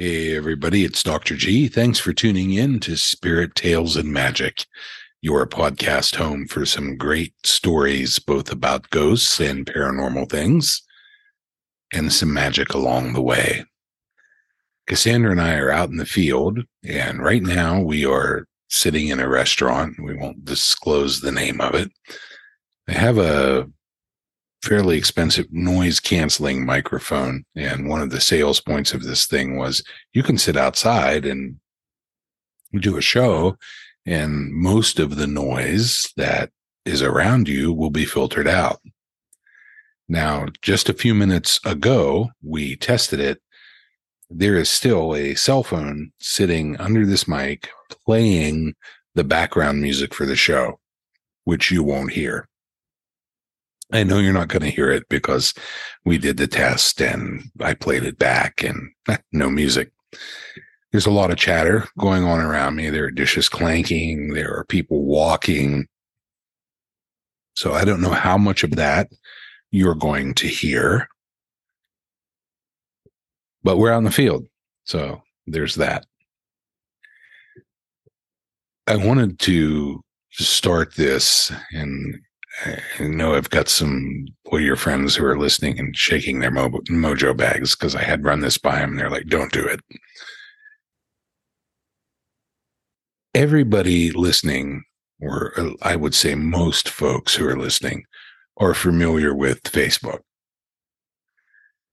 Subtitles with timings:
[0.00, 1.34] Hey, everybody, it's Dr.
[1.34, 1.66] G.
[1.66, 4.64] Thanks for tuning in to Spirit Tales and Magic,
[5.22, 10.84] your podcast home for some great stories, both about ghosts and paranormal things,
[11.92, 13.64] and some magic along the way.
[14.86, 19.18] Cassandra and I are out in the field, and right now we are sitting in
[19.18, 19.96] a restaurant.
[20.00, 21.90] We won't disclose the name of it.
[22.88, 23.68] I have a
[24.62, 27.44] fairly expensive noise canceling microphone.
[27.54, 31.58] And one of the sales points of this thing was you can sit outside and
[32.80, 33.56] do a show,
[34.04, 36.50] and most of the noise that
[36.84, 38.80] is around you will be filtered out.
[40.08, 43.42] Now, just a few minutes ago, we tested it.
[44.30, 47.68] There is still a cell phone sitting under this mic
[48.04, 48.74] playing
[49.14, 50.80] the background music for the show,
[51.44, 52.48] which you won't hear.
[53.92, 55.54] I know you're not going to hear it because
[56.04, 58.90] we did the test and I played it back and
[59.32, 59.92] no music.
[60.92, 62.90] There's a lot of chatter going on around me.
[62.90, 64.32] There are dishes clanking.
[64.32, 65.86] There are people walking.
[67.54, 69.10] So I don't know how much of that
[69.70, 71.08] you're going to hear,
[73.62, 74.46] but we're out in the field.
[74.84, 76.06] So there's that.
[78.86, 82.18] I wanted to start this and
[82.64, 87.36] I know I've got some your friends who are listening and shaking their mo- mojo
[87.36, 88.90] bags because I had run this by them.
[88.90, 89.80] And they're like, don't do it.
[93.34, 94.84] Everybody listening,
[95.20, 98.04] or uh, I would say most folks who are listening,
[98.56, 100.20] are familiar with Facebook.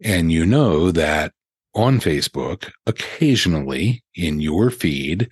[0.04, 1.32] And you know that
[1.76, 5.30] on Facebook, occasionally in your feed,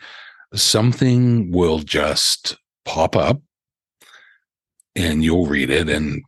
[0.54, 3.42] something will just pop up
[4.96, 6.24] and you'll read it and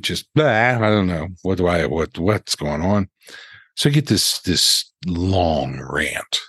[0.00, 3.08] just I don't know what do I what what's going on.
[3.76, 6.40] So I get this this long rant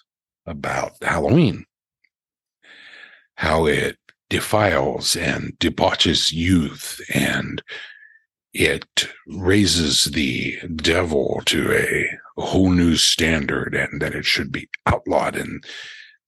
[0.45, 1.65] about Halloween,
[3.35, 3.97] how it
[4.29, 7.61] defiles and debauches youth and
[8.53, 12.07] it raises the devil to a
[12.41, 15.63] whole new standard and that it should be outlawed and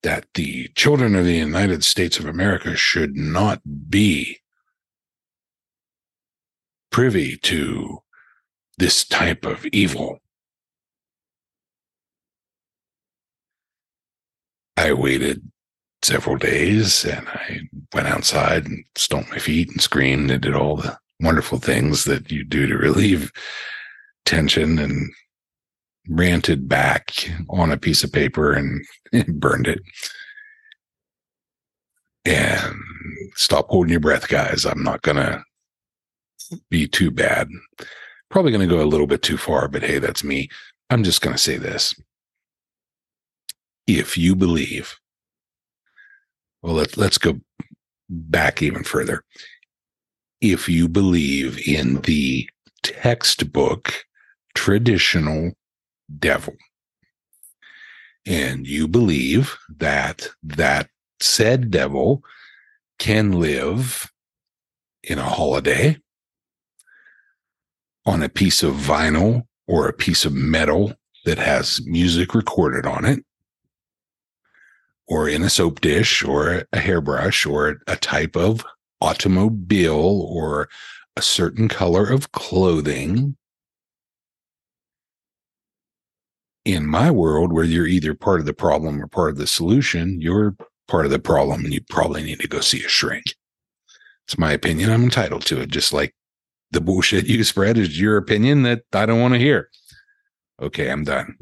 [0.04, 4.40] that the children of the United States of America should not be
[6.96, 8.02] privy to
[8.78, 10.18] this type of evil.
[14.78, 15.52] I waited
[16.04, 17.60] several days and I
[17.94, 22.32] went outside and stomped my feet and screamed and did all the wonderful things that
[22.32, 23.30] you do to relieve
[24.24, 25.12] tension and
[26.08, 27.12] ranted back
[27.50, 28.86] on a piece of paper and,
[29.42, 29.82] burned it.
[32.24, 32.74] And
[33.34, 34.64] stop holding your breath, guys.
[34.64, 35.44] I'm not going to
[36.70, 37.50] be too bad.
[38.30, 40.50] Probably going to go a little bit too far, but hey, that's me.
[40.90, 41.96] I'm just going to say this.
[43.88, 44.96] If you believe,
[46.62, 47.40] well, let's, let's go
[48.10, 49.24] back even further.
[50.42, 52.50] If you believe in the
[52.84, 54.06] textbook
[54.54, 55.54] traditional
[56.20, 56.56] devil,
[58.26, 60.90] and you believe that that
[61.20, 62.24] said devil
[62.98, 64.12] can live
[65.04, 65.98] in a holiday
[68.06, 70.94] on a piece of vinyl or a piece of metal
[71.26, 73.26] that has music recorded on it,
[75.08, 78.64] or in a soap dish or a hairbrush or a type of
[79.02, 80.70] automobile or
[81.16, 83.36] a certain color of clothing.
[86.64, 90.20] In my world, where you're either part of the problem or part of the solution,
[90.20, 90.56] you're
[90.88, 93.36] part of the problem and you probably need to go see a shrink.
[94.28, 94.90] It's my opinion.
[94.90, 96.15] I'm entitled to it, just like
[96.76, 99.70] the bullshit you spread is your opinion that I don't want to hear.
[100.62, 101.38] Okay, I'm done.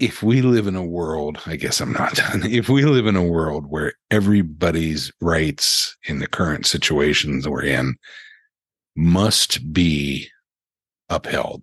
[0.00, 2.42] If we live in a world, I guess I'm not done.
[2.50, 7.94] If we live in a world where everybody's rights in the current situations we're in
[8.96, 10.28] must be
[11.08, 11.62] upheld,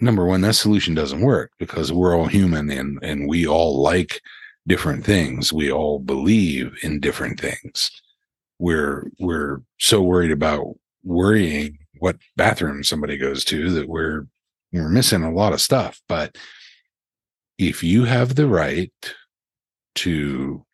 [0.00, 4.20] number one, that solution doesn't work because we're all human and, and we all like
[4.66, 5.52] different things.
[5.52, 7.90] We all believe in different things.
[8.58, 14.26] We're we're so worried about worrying what bathroom somebody goes to that we're
[14.72, 16.00] we're missing a lot of stuff.
[16.08, 16.36] But
[17.58, 18.92] if you have the right
[19.96, 20.64] to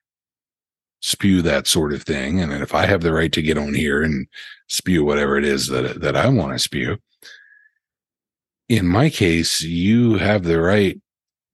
[1.01, 4.03] spew that sort of thing, and if I have the right to get on here
[4.03, 4.27] and
[4.69, 6.99] spew whatever it is that that I want to spew,
[8.69, 11.01] in my case, you have the right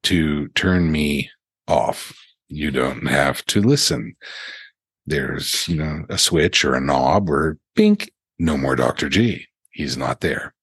[0.04, 1.31] to turn me
[1.69, 4.17] off you don't have to listen.
[5.06, 9.08] There's, you know, a switch or a knob or pink, no more Dr.
[9.08, 9.46] G.
[9.70, 10.55] He's not there.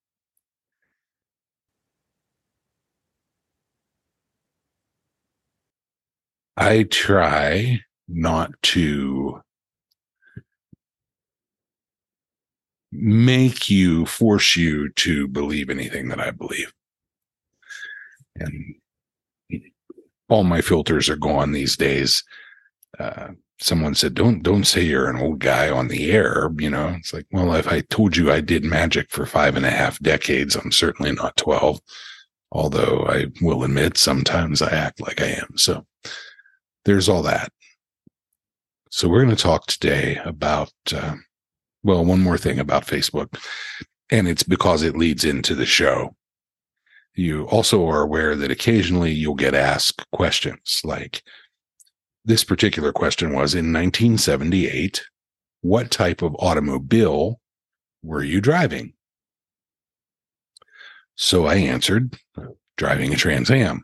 [6.57, 9.41] I try not to
[12.91, 16.73] make you force you to believe anything that I believe.
[18.35, 18.75] And
[20.31, 22.23] all my filters are gone these days.
[22.97, 23.29] Uh,
[23.59, 27.13] someone said, "Don't don't say you're an old guy on the air." You know, it's
[27.13, 30.55] like, well, if I told you I did magic for five and a half decades,
[30.55, 31.81] I'm certainly not twelve.
[32.53, 35.57] Although I will admit, sometimes I act like I am.
[35.57, 35.85] So
[36.85, 37.51] there's all that.
[38.89, 41.15] So we're going to talk today about, uh,
[41.83, 43.41] well, one more thing about Facebook,
[44.09, 46.13] and it's because it leads into the show.
[47.13, 51.23] You also are aware that occasionally you'll get asked questions like
[52.23, 55.03] this particular question was in 1978,
[55.61, 57.39] what type of automobile
[58.03, 58.93] were you driving?
[61.15, 62.15] So I answered,
[62.77, 63.83] driving a Trans Am.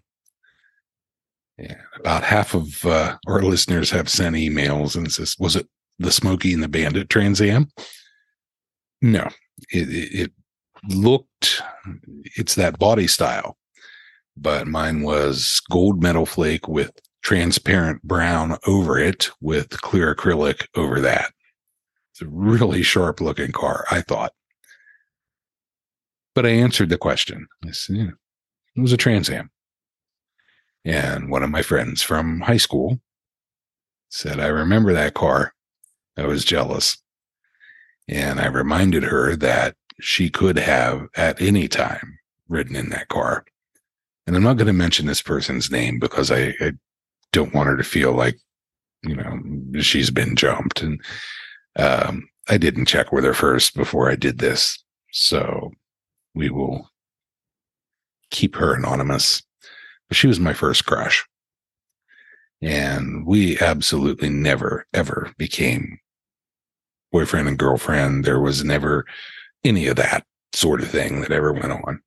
[1.58, 5.68] And about half of uh, our listeners have sent emails and says, was it
[6.00, 7.70] the Smokey and the Bandit Trans Am?
[9.02, 9.28] No,
[9.72, 10.32] it, it
[10.90, 11.62] looked,
[12.36, 13.58] it's that body style,
[14.36, 16.92] but mine was gold metal flake with
[17.22, 21.34] transparent brown over it with clear acrylic over that.
[22.12, 24.34] It's a really sharp looking car, I thought.
[26.34, 27.48] But I answered the question.
[27.66, 28.10] I said, yeah,
[28.76, 29.50] it was a Trans Am.
[30.86, 33.02] And one of my friends from high school
[34.10, 35.54] said, I remember that car.
[36.16, 36.98] I was jealous.
[38.08, 43.46] And I reminded her that she could have at any time ridden in that car.
[44.26, 46.74] And I'm not going to mention this person's name because I, I
[47.32, 48.38] don't want her to feel like,
[49.04, 50.82] you know, she's been jumped.
[50.82, 51.02] And
[51.78, 54.84] um, I didn't check with her first before I did this.
[55.12, 55.72] So
[56.36, 56.90] we will
[58.32, 59.42] keep her anonymous.
[60.10, 61.26] But she was my first crush.
[62.62, 66.00] And we absolutely never, ever became
[67.12, 68.26] boyfriend and girlfriend.
[68.26, 69.06] There was never
[69.64, 72.02] any of that sort of thing that ever went on.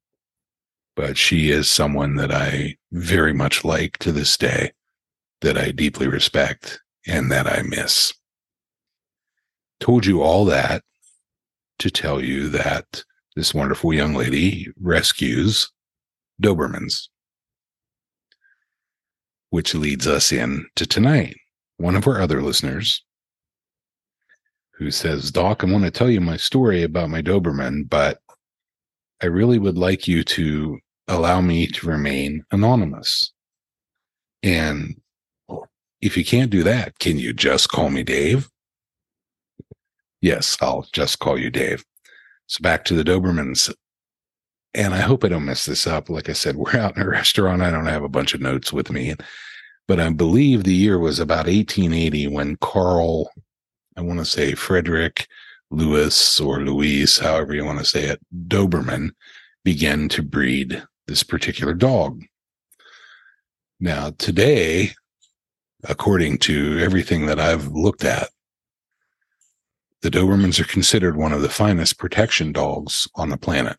[0.96, 4.72] But she is someone that I very much like to this day,
[5.40, 8.12] that I deeply respect, and that I miss.
[9.78, 10.82] Told you all that
[11.78, 13.02] to tell you that
[13.36, 15.70] this wonderful young lady rescues
[16.42, 17.08] Dobermans,
[19.50, 21.36] which leads us in to tonight.
[21.76, 23.02] One of our other listeners
[24.80, 28.18] who says, Doc, I want to tell you my story about my Doberman, but
[29.22, 33.30] I really would like you to allow me to remain anonymous.
[34.42, 34.98] And
[36.00, 38.48] if you can't do that, can you just call me Dave?
[40.22, 41.84] Yes, I'll just call you Dave.
[42.46, 43.70] So back to the Dobermans.
[44.72, 46.08] And I hope I don't mess this up.
[46.08, 47.60] Like I said, we're out in a restaurant.
[47.60, 49.14] I don't have a bunch of notes with me.
[49.86, 53.30] But I believe the year was about 1880 when Carl
[54.00, 55.28] I want to say Frederick
[55.70, 58.18] Lewis or Louise, however you want to say it,
[58.48, 59.10] Doberman
[59.62, 62.22] began to breed this particular dog.
[63.78, 64.92] Now, today,
[65.84, 68.30] according to everything that I've looked at,
[70.00, 73.76] the Dobermans are considered one of the finest protection dogs on the planet.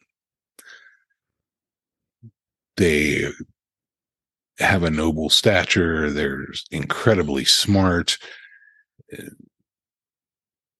[2.77, 3.25] They
[4.59, 6.11] have a noble stature.
[6.11, 8.19] They're incredibly smart
[9.11, 9.29] eh,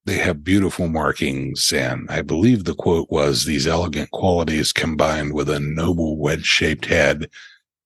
[0.04, 1.72] they have beautiful markings.
[1.72, 6.86] And I believe the quote was these elegant qualities combined with a noble wedge shaped
[6.86, 7.28] head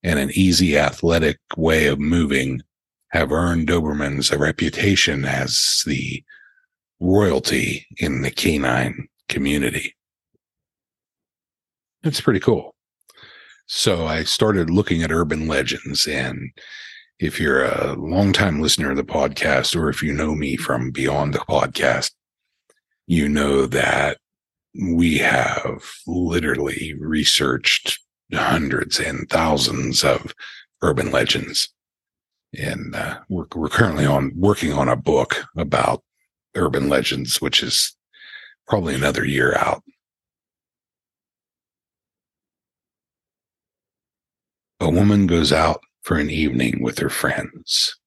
[0.02, 2.62] and an easy athletic way of moving
[3.10, 6.22] have earned Dobermans a reputation as the
[7.00, 9.94] royalty in the canine community.
[12.02, 12.74] It's pretty cool.
[13.66, 16.50] So I started looking at urban legends and
[17.18, 21.32] if you're a longtime listener of the podcast, or if you know me from beyond
[21.32, 22.12] the podcast,
[23.06, 24.18] you know that
[24.78, 27.98] we have literally researched
[28.32, 30.34] hundreds and thousands of
[30.82, 31.68] urban legends.
[32.58, 36.02] And uh, we're, we're currently on working on a book about
[36.54, 37.96] urban legends, which is
[38.66, 39.82] probably another year out.
[44.80, 47.98] A woman goes out for an evening with her friends.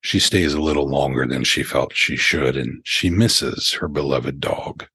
[0.00, 4.40] She stays a little longer than she felt she should, and she misses her beloved
[4.40, 4.86] dog.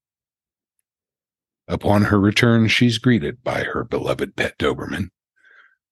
[1.66, 5.12] Upon her return, she's greeted by her beloved pet Doberman,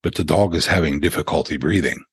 [0.03, 2.03] but the dog is having difficulty breathing.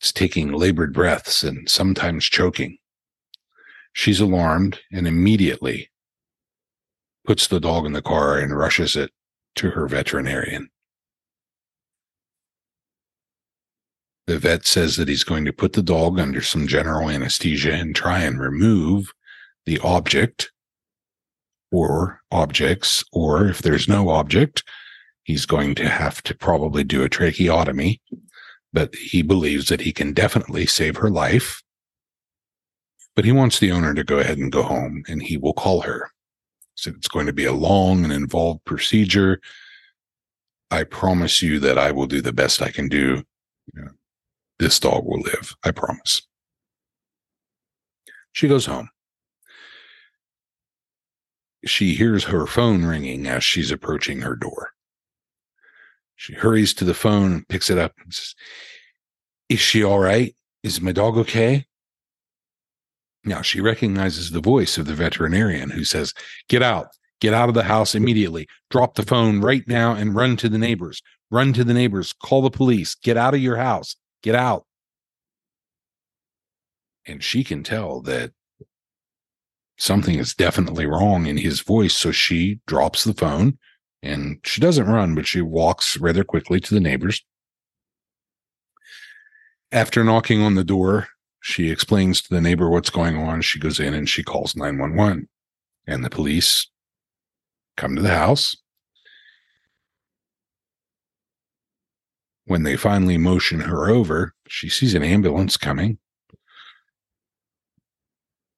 [0.00, 2.78] It's taking labored breaths and sometimes choking.
[3.92, 5.90] She's alarmed and immediately
[7.26, 9.10] puts the dog in the car and rushes it
[9.56, 10.68] to her veterinarian.
[14.26, 17.96] The vet says that he's going to put the dog under some general anesthesia and
[17.96, 19.12] try and remove
[19.66, 20.52] the object
[21.72, 24.62] or objects, or if there's no object,
[25.24, 28.00] he's going to have to probably do a tracheotomy.
[28.72, 31.60] But he believes that he can definitely save her life.
[33.16, 35.80] But he wants the owner to go ahead and go home, and he will call
[35.80, 36.12] her.
[36.80, 39.40] So it's going to be a long and involved procedure.
[40.70, 43.22] I promise you that I will do the best I can do.
[43.74, 43.90] You know,
[44.58, 45.54] this dog will live.
[45.64, 46.22] I promise.
[48.32, 48.88] She goes home
[51.64, 54.70] she hears her phone ringing as she's approaching her door.
[56.16, 58.34] She hurries to the phone, picks it up, and says,
[59.48, 60.34] Is she all right?
[60.62, 61.66] Is my dog okay?
[63.24, 66.14] Now she recognizes the voice of the veterinarian who says,
[66.48, 66.88] Get out,
[67.20, 70.58] get out of the house immediately, drop the phone right now and run to the
[70.58, 71.02] neighbors.
[71.30, 74.66] Run to the neighbors, call the police, get out of your house, get out.
[77.06, 78.32] And she can tell that
[79.78, 81.94] something is definitely wrong in his voice.
[81.94, 83.58] So she drops the phone
[84.02, 87.24] and she doesn't run, but she walks rather quickly to the neighbors.
[89.72, 91.08] After knocking on the door,
[91.40, 93.42] she explains to the neighbor what's going on.
[93.42, 95.28] She goes in and she calls 911
[95.86, 96.68] and the police
[97.76, 98.56] come to the house.
[102.44, 105.98] When they finally motion her over, she sees an ambulance coming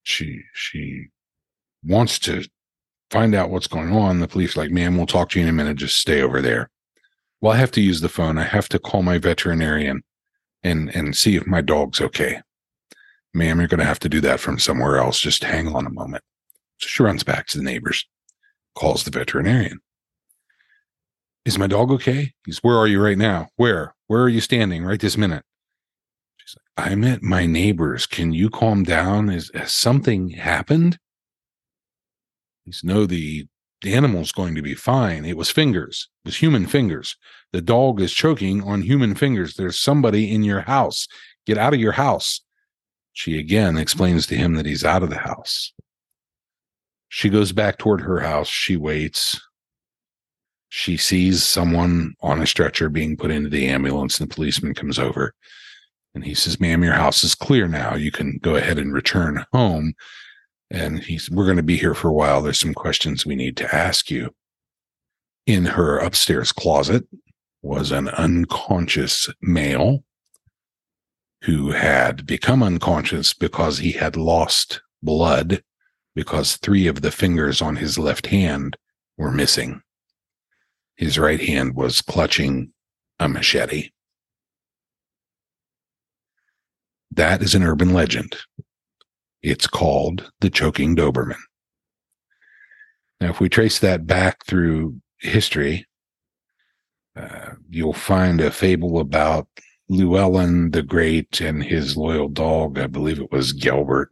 [0.03, 1.09] she she
[1.85, 2.45] wants to
[3.11, 4.21] find out what's going on.
[4.21, 5.77] The police like, ma'am, we'll talk to you in a minute.
[5.77, 6.71] Just stay over there.
[7.41, 8.39] Well, I have to use the phone.
[8.39, 10.03] I have to call my veterinarian
[10.63, 12.41] and and see if my dog's okay.
[13.35, 15.19] Ma'am, you're going to have to do that from somewhere else.
[15.19, 16.23] Just hang on a moment.
[16.79, 18.07] So she runs back to the neighbors,
[18.75, 19.81] calls the veterinarian.
[21.45, 22.33] Is my dog okay?
[22.45, 23.49] He's, where are you right now?
[23.57, 23.95] Where?
[24.07, 25.45] Where are you standing right this minute?
[26.37, 28.07] She's like, I'm at my neighbor's.
[28.07, 29.29] Can you calm down?
[29.29, 30.99] Is has something happened?
[32.65, 33.47] He's no, the,
[33.81, 35.25] the animal's going to be fine.
[35.25, 36.09] It was fingers.
[36.25, 37.17] It was human fingers.
[37.53, 39.55] The dog is choking on human fingers.
[39.55, 41.09] There's somebody in your house.
[41.45, 42.41] Get out of your house.
[43.13, 45.73] She again explains to him that he's out of the house.
[47.09, 48.49] She goes back toward her house.
[48.49, 49.41] She waits.
[50.71, 54.99] She sees someone on a stretcher being put into the ambulance, and the policeman comes
[54.99, 55.35] over.
[56.15, 57.95] And he says, ma'am, your house is clear now.
[57.95, 59.93] You can go ahead and return home.
[60.71, 62.41] And he's, we're going to be here for a while.
[62.41, 64.35] There's some questions we need to ask you.
[65.47, 67.05] In her upstairs closet
[67.61, 70.05] was an unconscious male
[71.43, 75.63] who had become unconscious because he had lost blood
[76.15, 78.77] because three of the fingers on his left hand
[79.17, 79.83] were missing.
[80.95, 82.73] His right hand was clutching
[83.19, 83.91] a machete.
[87.11, 88.37] That is an urban legend.
[89.43, 91.41] It's called the choking Doberman.
[93.21, 95.87] Now, if we trace that back through history,
[97.17, 99.49] uh, you'll find a fable about
[99.93, 102.79] Llewellyn the Great and his loyal dog.
[102.79, 104.09] I believe it was Gelert.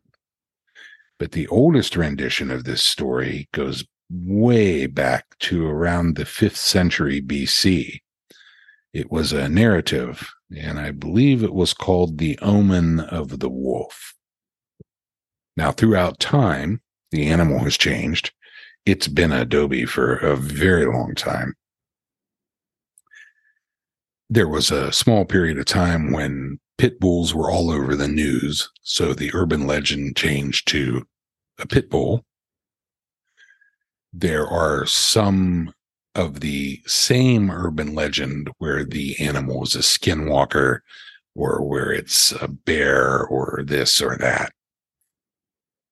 [1.18, 7.22] But the oldest rendition of this story goes way back to around the fifth century
[7.22, 8.00] BC.
[8.92, 14.14] It was a narrative and I believe it was called The Omen of the Wolf.
[15.56, 18.32] Now, throughout time, the animal has changed.
[18.84, 21.54] It's been a Dobie for a very long time.
[24.32, 28.70] There was a small period of time when pit bulls were all over the news.
[28.80, 31.04] So the urban legend changed to
[31.58, 32.24] a pit bull.
[34.12, 35.74] There are some
[36.14, 40.78] of the same urban legend where the animal is a skinwalker
[41.34, 44.52] or where it's a bear or this or that.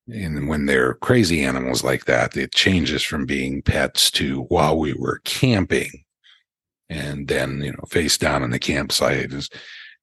[0.07, 4.93] And when they're crazy animals like that, it changes from being pets to while we
[4.93, 6.05] were camping
[6.89, 9.49] and then, you know, face down in the campsite is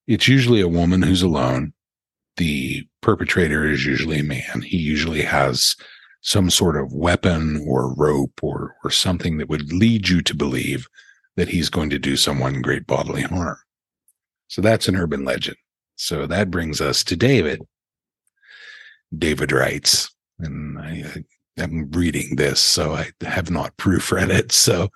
[0.06, 1.72] it's usually a woman who's alone.
[2.36, 4.62] The perpetrator is usually a man.
[4.64, 5.74] He usually has
[6.20, 10.86] some sort of weapon or rope or, or something that would lead you to believe
[11.36, 13.58] that he's going to do someone great bodily harm.
[14.48, 15.56] So that's an urban legend.
[15.96, 17.62] So that brings us to David.
[19.16, 21.24] David writes, and I,
[21.58, 24.52] am reading this, so I have not proofread it.
[24.52, 24.90] So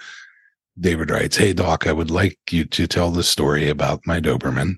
[0.79, 4.77] David writes, Hey, Doc, I would like you to tell the story about my Doberman.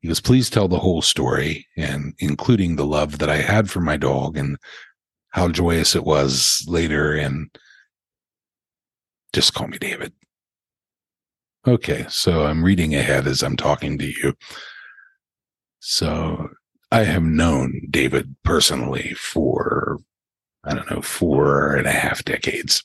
[0.00, 3.80] He goes, Please tell the whole story, and including the love that I had for
[3.80, 4.56] my dog and
[5.30, 7.50] how joyous it was later and
[9.32, 10.12] just call me David.
[11.66, 14.34] Okay, so I'm reading ahead as I'm talking to you.
[15.80, 16.48] So
[16.90, 19.98] I have known David personally for,
[20.64, 22.82] I don't know, four and a half decades.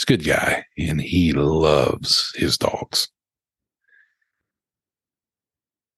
[0.00, 3.08] He's a good guy and he loves his dogs.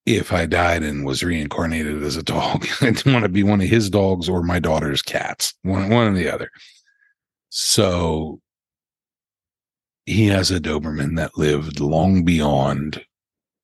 [0.05, 3.69] If I died and was reincarnated as a dog, I'd want to be one of
[3.69, 6.51] his dogs or my daughter's cats, one, one or the other.
[7.51, 8.41] So
[10.05, 13.05] he has a Doberman that lived long beyond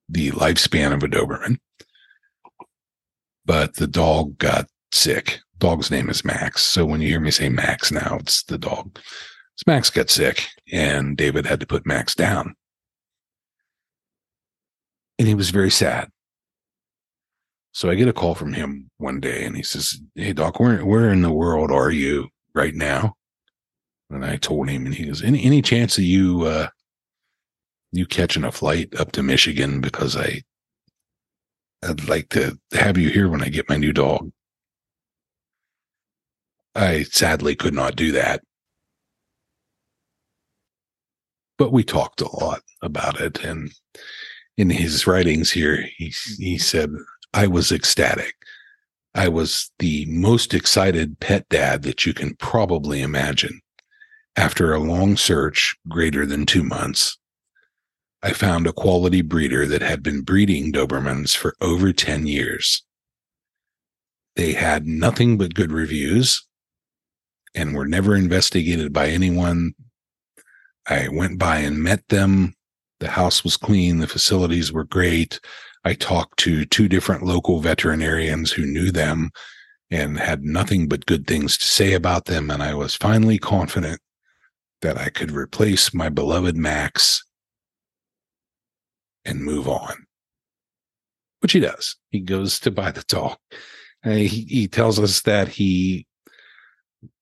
[0.08, 1.58] the lifespan of a Doberman.
[3.44, 5.40] But the dog got sick.
[5.58, 6.62] Dog's name is Max.
[6.62, 9.00] So when you hear me say Max now, it's the dog.
[9.58, 12.54] So Max got sick and David had to put Max down.
[15.18, 16.10] And he was very sad.
[17.72, 20.86] So I get a call from him one day and he says, Hey Doc, where
[20.86, 23.16] where in the world are you right now?
[24.10, 26.68] And I told him and he goes, Any any chance of you uh
[27.90, 30.42] you catching a flight up to Michigan because I
[31.82, 34.30] I'd like to have you here when I get my new dog.
[36.76, 38.40] I sadly could not do that.
[41.58, 43.44] But we talked a lot about it.
[43.44, 43.72] And
[44.56, 46.90] in his writings here, he, he said,
[47.34, 48.34] I was ecstatic.
[49.14, 53.60] I was the most excited pet dad that you can probably imagine.
[54.36, 57.18] After a long search, greater than two months,
[58.22, 62.84] I found a quality breeder that had been breeding Dobermans for over 10 years.
[64.36, 66.46] They had nothing but good reviews
[67.54, 69.74] and were never investigated by anyone.
[70.88, 72.54] I went by and met them.
[73.00, 73.98] The house was clean.
[73.98, 75.38] The facilities were great.
[75.84, 79.30] I talked to two different local veterinarians who knew them
[79.90, 82.50] and had nothing but good things to say about them.
[82.50, 84.00] And I was finally confident
[84.82, 87.22] that I could replace my beloved Max
[89.24, 90.06] and move on.
[91.40, 91.96] Which he does.
[92.10, 93.36] He goes to buy the dog.
[94.04, 96.06] he, he tells us that he,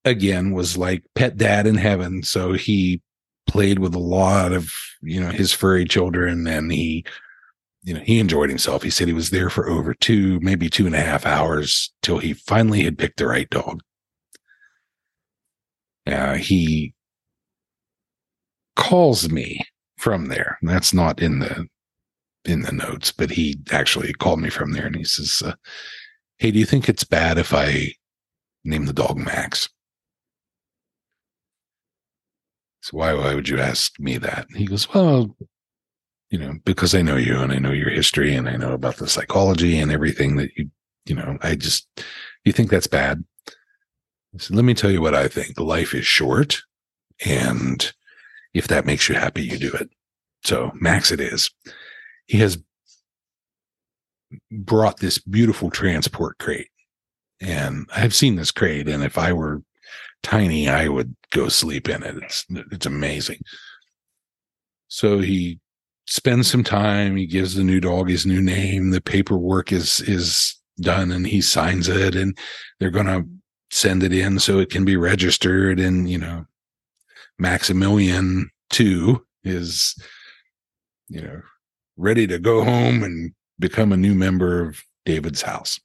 [0.04, 2.22] again, was like pet dad in heaven.
[2.22, 3.02] So he
[3.46, 7.04] played with a lot of, you know, his furry children and he,
[7.82, 8.82] you know, he enjoyed himself.
[8.82, 12.18] He said he was there for over two, maybe two and a half hours till
[12.18, 13.80] he finally had picked the right dog.
[16.06, 16.94] Uh, he
[18.76, 19.66] calls me
[19.98, 20.58] from there.
[20.62, 21.66] That's not in the
[22.44, 25.54] in the notes, but he actually called me from there and he says, uh,
[26.38, 27.92] Hey, do you think it's bad if I
[28.64, 29.68] name the dog Max?
[32.86, 34.46] So why, why would you ask me that?
[34.54, 35.36] he goes, Well,
[36.30, 38.98] you know, because I know you and I know your history and I know about
[38.98, 40.70] the psychology and everything that you,
[41.04, 41.88] you know, I just,
[42.44, 43.24] you think that's bad?
[43.48, 45.58] I said, Let me tell you what I think.
[45.58, 46.62] Life is short.
[47.24, 47.92] And
[48.54, 49.90] if that makes you happy, you do it.
[50.44, 51.50] So Max it is
[52.26, 52.56] he has
[54.52, 56.70] brought this beautiful transport crate.
[57.40, 59.62] And I've seen this crate, and if I were
[60.26, 62.16] tiny, I would go sleep in it.
[62.16, 63.38] It's it's amazing.
[64.88, 65.60] So he
[66.06, 67.16] spends some time.
[67.16, 68.90] He gives the new dog his new name.
[68.90, 72.16] The paperwork is is done, and he signs it.
[72.16, 72.36] And
[72.80, 73.24] they're going to
[73.70, 75.78] send it in so it can be registered.
[75.78, 76.44] And you know,
[77.38, 79.94] Maximilian two is
[81.08, 81.40] you know
[81.96, 85.78] ready to go home and become a new member of David's house.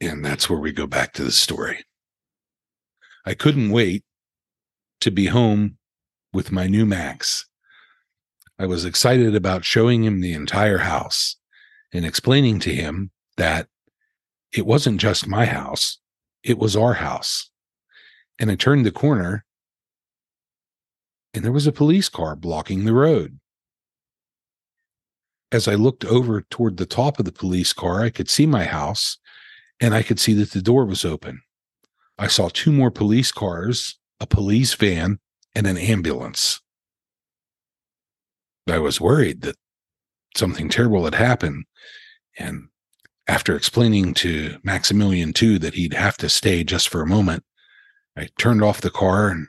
[0.00, 1.84] And that's where we go back to the story.
[3.26, 4.04] I couldn't wait
[5.02, 5.76] to be home
[6.32, 7.46] with my new Max.
[8.58, 11.36] I was excited about showing him the entire house
[11.92, 13.68] and explaining to him that
[14.52, 15.98] it wasn't just my house,
[16.42, 17.50] it was our house.
[18.38, 19.44] And I turned the corner
[21.32, 23.38] and there was a police car blocking the road.
[25.52, 28.64] As I looked over toward the top of the police car, I could see my
[28.64, 29.18] house
[29.80, 31.42] and I could see that the door was open.
[32.18, 35.18] I saw two more police cars, a police van,
[35.54, 36.60] and an ambulance.
[38.68, 39.56] I was worried that
[40.36, 41.64] something terrible had happened.
[42.38, 42.68] And
[43.26, 47.42] after explaining to Maximilian, too, that he'd have to stay just for a moment,
[48.16, 49.48] I turned off the car and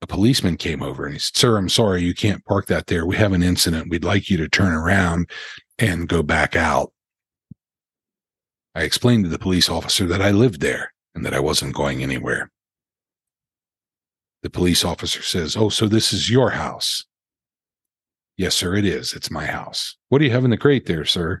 [0.00, 3.06] a policeman came over and he said, Sir, I'm sorry, you can't park that there.
[3.06, 3.90] We have an incident.
[3.90, 5.30] We'd like you to turn around
[5.78, 6.92] and go back out.
[8.74, 12.02] I explained to the police officer that I lived there and that I wasn't going
[12.02, 12.50] anywhere.
[14.42, 17.04] The police officer says, Oh, so this is your house?
[18.36, 19.12] Yes, sir, it is.
[19.12, 19.96] It's my house.
[20.08, 21.40] What do you have in the crate there, sir?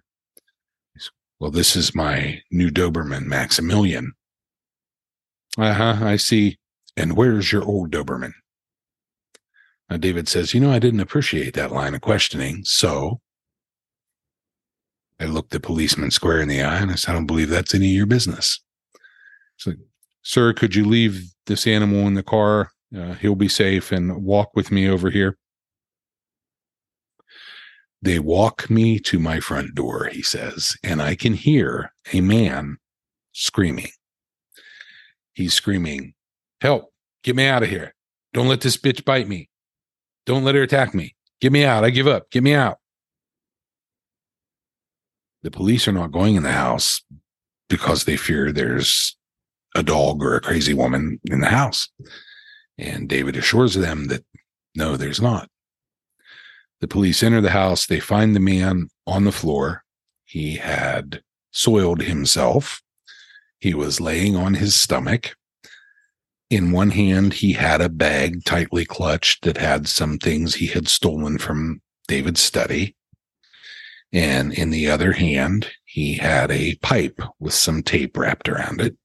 [1.40, 4.12] Well, this is my new Doberman, Maximilian.
[5.58, 5.98] Uh huh.
[6.00, 6.58] I see.
[6.96, 8.32] And where's your old Doberman?
[9.90, 12.62] Now, David says, You know, I didn't appreciate that line of questioning.
[12.64, 13.20] So
[15.20, 17.74] I looked the policeman square in the eye and I said, I don't believe that's
[17.74, 18.60] any of your business.
[19.56, 19.72] So,
[20.22, 22.70] sir, could you leave this animal in the car?
[22.96, 25.36] Uh, he'll be safe and walk with me over here.
[28.02, 32.76] They walk me to my front door, he says, and I can hear a man
[33.32, 33.88] screaming.
[35.32, 36.14] He's screaming,
[36.60, 37.94] Help, get me out of here.
[38.32, 39.48] Don't let this bitch bite me.
[40.26, 41.14] Don't let her attack me.
[41.40, 41.84] Get me out.
[41.84, 42.30] I give up.
[42.30, 42.78] Get me out.
[45.44, 47.02] The police are not going in the house
[47.68, 49.14] because they fear there's
[49.76, 51.88] a dog or a crazy woman in the house.
[52.78, 54.24] And David assures them that
[54.74, 55.50] no, there's not.
[56.80, 57.86] The police enter the house.
[57.86, 59.84] They find the man on the floor.
[60.24, 61.20] He had
[61.52, 62.82] soiled himself.
[63.60, 65.36] He was laying on his stomach.
[66.48, 70.88] In one hand, he had a bag tightly clutched that had some things he had
[70.88, 72.96] stolen from David's study.
[74.14, 78.96] And in the other hand, he had a pipe with some tape wrapped around it.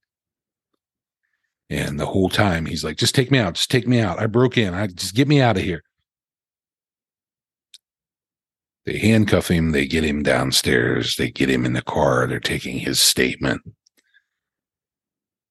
[1.68, 3.54] And the whole time he's like, just take me out.
[3.54, 4.20] Just take me out.
[4.20, 4.72] I broke in.
[4.72, 5.82] I just get me out of here.
[8.86, 9.72] They handcuff him.
[9.72, 11.16] They get him downstairs.
[11.16, 12.28] They get him in the car.
[12.28, 13.62] They're taking his statement.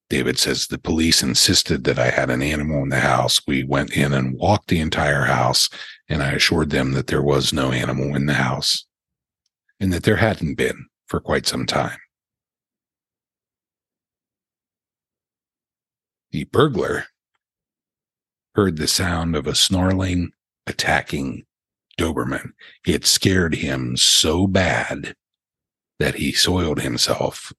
[0.10, 3.42] David says the police insisted that I had an animal in the house.
[3.46, 5.70] We went in and walked the entire house,
[6.08, 8.86] and I assured them that there was no animal in the house
[9.80, 11.98] and that there hadn't been for quite some time.
[16.32, 17.06] The burglar
[18.56, 20.32] heard the sound of a snarling,
[20.68, 21.46] attacking
[21.98, 22.52] Doberman.
[22.86, 25.16] It scared him so bad
[25.98, 27.52] that he soiled himself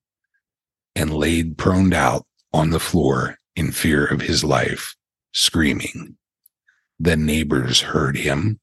[0.94, 4.94] and laid proned out on the floor in fear of his life,
[5.32, 6.16] screaming.
[6.98, 8.60] The neighbors heard him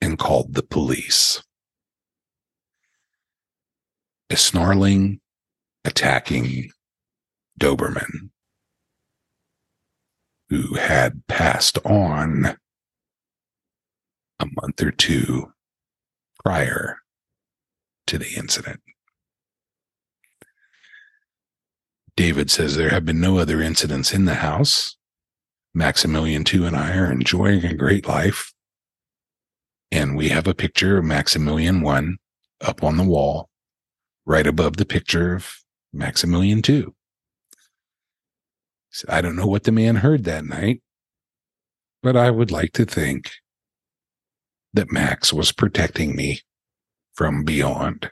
[0.00, 1.42] and called the police.
[4.30, 5.20] A snarling,
[5.84, 6.70] attacking
[7.58, 8.30] Doberman
[10.48, 12.56] who had passed on
[14.38, 15.52] a month or two
[16.44, 16.98] prior
[18.06, 18.80] to the incident.
[22.16, 24.96] David says there have been no other incidents in the house.
[25.74, 28.54] Maximilian 2 and I are enjoying a great life.
[29.92, 32.16] And we have a picture of Maximilian 1
[32.62, 33.50] up on the wall,
[34.26, 35.62] right above the picture of
[35.92, 36.94] Maximilian 2.
[39.08, 40.82] I don't know what the man heard that night,
[42.02, 43.30] but I would like to think
[44.72, 46.40] that Max was protecting me
[47.14, 48.10] from beyond.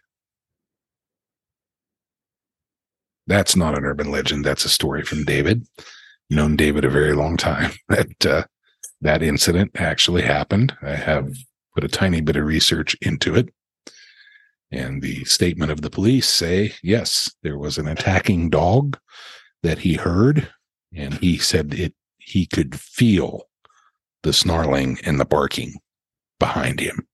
[3.26, 4.44] That's not an urban legend.
[4.44, 5.66] That's a story from David.
[6.30, 7.72] Known David a very long time.
[7.88, 8.44] That uh,
[9.00, 10.74] that incident actually happened.
[10.82, 11.30] I have
[11.74, 13.52] put a tiny bit of research into it.
[14.74, 18.98] And the statement of the police say, yes, there was an attacking dog
[19.62, 20.52] that he heard,
[20.92, 23.44] and he said it he could feel
[24.24, 25.74] the snarling and the barking
[26.40, 27.06] behind him.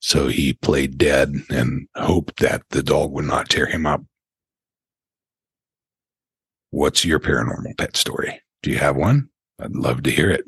[0.00, 4.02] So he played dead and hoped that the dog would not tear him up.
[6.70, 8.40] What's your paranormal pet story?
[8.64, 9.28] Do you have one?
[9.60, 10.44] I'd love to hear it.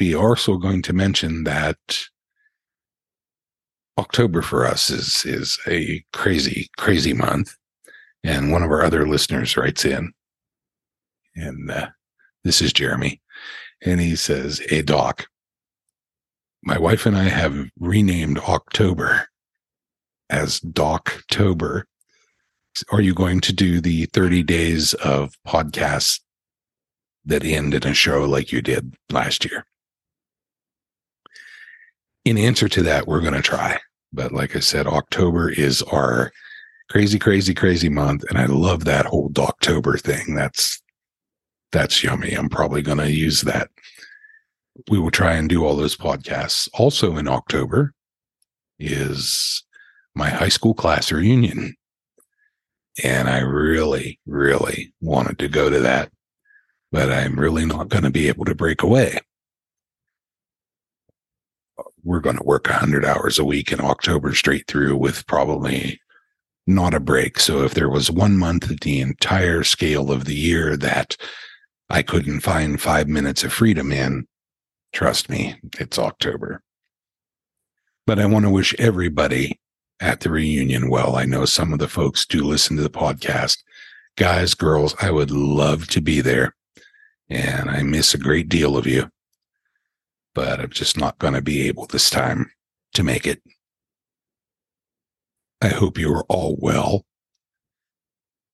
[0.00, 1.78] Are also going to mention that
[3.98, 7.56] October for us is is a crazy, crazy month.
[8.22, 10.12] And one of our other listeners writes in
[11.36, 11.88] and uh,
[12.42, 13.20] this is Jeremy.
[13.84, 15.26] And he says, Hey, Doc,
[16.62, 19.28] my wife and I have renamed October
[20.30, 21.84] as Doctober.
[22.90, 26.20] Are you going to do the 30 days of podcasts
[27.24, 29.64] that end in a show like you did last year?
[32.24, 33.78] In answer to that, we're going to try.
[34.12, 36.32] But like I said, October is our
[36.90, 38.24] crazy, crazy, crazy month.
[38.28, 40.34] And I love that whole Doctober thing.
[40.34, 40.80] That's
[41.72, 42.32] that's yummy.
[42.32, 43.68] I'm probably going to use that.
[44.88, 46.68] We will try and do all those podcasts.
[46.74, 47.92] Also in October
[48.78, 49.64] is
[50.14, 51.74] my high school class reunion.
[53.02, 56.12] And I really, really wanted to go to that,
[56.92, 59.18] but I'm really not going to be able to break away.
[62.04, 66.00] We're going to work 100 hours a week in October straight through with probably
[66.66, 67.40] not a break.
[67.40, 71.16] So if there was one month of the entire scale of the year that
[71.90, 74.26] I couldn't find five minutes of freedom in.
[74.92, 76.62] Trust me, it's October.
[78.06, 79.58] But I want to wish everybody
[80.00, 81.16] at the reunion well.
[81.16, 83.58] I know some of the folks do listen to the podcast
[84.16, 86.54] Guys, girls, I would love to be there.
[87.28, 89.10] And I miss a great deal of you.
[90.34, 92.50] But I'm just not going to be able this time
[92.94, 93.42] to make it.
[95.62, 97.04] I hope you are all well.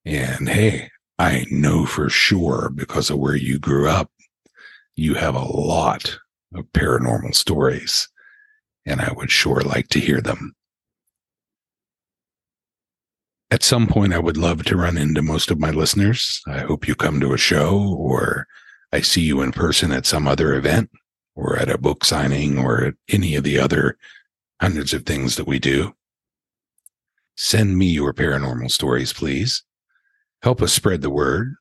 [0.05, 4.11] And hey, I know for sure because of where you grew up,
[4.95, 6.19] you have a lot
[6.55, 8.09] of paranormal stories,
[8.87, 10.55] and I would sure like to hear them.
[13.51, 16.41] At some point, I would love to run into most of my listeners.
[16.47, 18.47] I hope you come to a show or
[18.93, 20.91] I see you in person at some other event
[21.35, 23.97] or at a book signing or at any of the other
[24.61, 25.95] hundreds of things that we do.
[27.37, 29.65] Send me your paranormal stories, please.
[30.43, 31.55] Help us spread the word.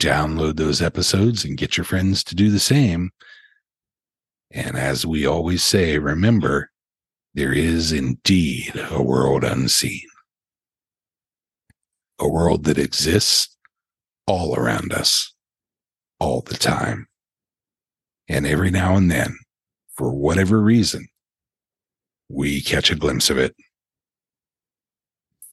[0.00, 3.10] Download those episodes and get your friends to do the same.
[4.50, 6.70] And as we always say, remember,
[7.34, 10.08] there is indeed a world unseen,
[12.18, 13.56] a world that exists
[14.26, 15.34] all around us,
[16.20, 17.06] all the time.
[18.28, 19.36] And every now and then,
[19.94, 21.08] for whatever reason,
[22.28, 23.56] we catch a glimpse of it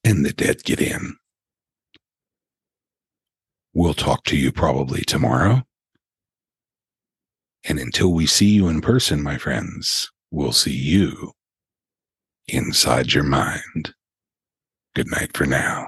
[0.04, 1.16] and the dead get in.
[3.74, 5.64] We'll talk to you probably tomorrow.
[7.68, 11.32] And until we see you in person, my friends, we'll see you
[12.48, 13.94] inside your mind.
[14.94, 15.88] Good night for now.